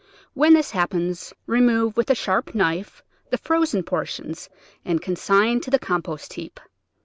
[0.33, 4.49] When this happens remove, with a sharp knife, the frozen portions,
[4.83, 6.59] and consign to the compost heap.